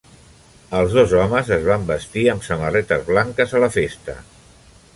[0.77, 4.17] Els dos homes es van vestir amb samarretes blanques a la festa.